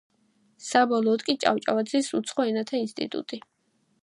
საბოლოოდ 0.67 1.25
კი 1.27 1.35
ჭავჭავაძის 1.45 2.11
უცხო 2.21 2.49
ენათა 2.53 2.81
ინსტიტუტი. 2.87 3.45